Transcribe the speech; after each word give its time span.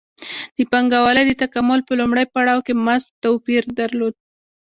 د 0.57 0.59
پانګوالۍ 0.71 1.23
د 1.27 1.31
تکامل 1.41 1.79
په 1.87 1.93
لومړي 1.99 2.25
پړاو 2.33 2.65
کې 2.65 2.73
مزد 2.85 3.09
توپیر 3.23 3.63
درلود 3.79 4.15